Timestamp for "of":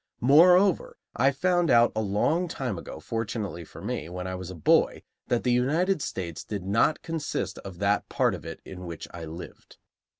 7.59-7.77, 8.33-8.43